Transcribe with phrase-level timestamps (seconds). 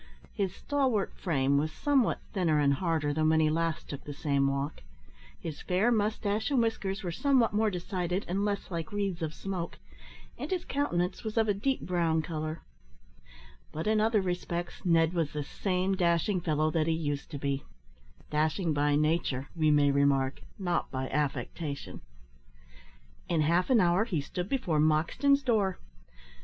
[0.33, 4.15] His stalwart frame was some what thinner and harder than when he last took the
[4.15, 4.81] same walk;
[5.39, 9.77] his fair moustache and whiskers were somewhat more decided, and less like wreaths of smoke,
[10.39, 12.63] and his countenance was of a deep brown colour;
[13.71, 17.63] but in other respects Ned was the same dashing fellow that he used to be
[18.31, 22.01] dashing by nature, we may remark, not by affectation.
[23.29, 25.77] In half an hour he stood before Moxton's door.